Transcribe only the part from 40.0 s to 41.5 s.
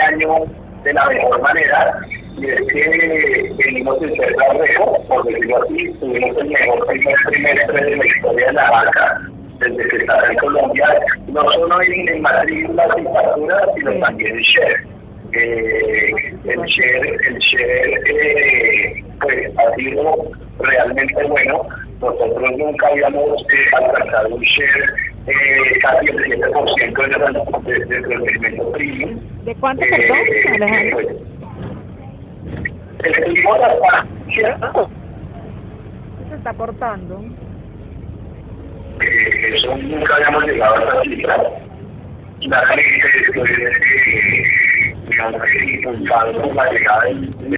habíamos llegado a esa cifra.